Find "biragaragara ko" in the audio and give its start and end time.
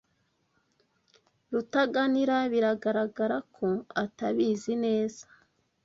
2.51-3.67